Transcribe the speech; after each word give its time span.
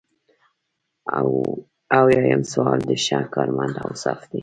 اویایم 1.99 2.41
سوال 2.53 2.79
د 2.89 2.91
ښه 3.03 3.19
کارمند 3.35 3.75
اوصاف 3.85 4.19
دي. 4.31 4.39